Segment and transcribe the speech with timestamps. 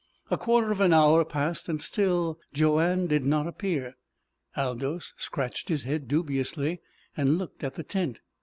[0.31, 1.69] A quarter of an hour passed.
[1.79, 3.97] Still Joanne did not appear.
[4.57, 6.81] Aldous scratched his head dubiously,
[7.15, 8.19] and looked at the tent.